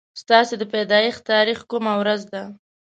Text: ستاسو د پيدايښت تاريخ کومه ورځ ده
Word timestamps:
ستاسو 0.21 0.53
د 0.57 0.63
پيدايښت 0.73 1.21
تاريخ 1.31 1.59
کومه 1.71 1.93
ورځ 2.01 2.21
ده 2.33 2.43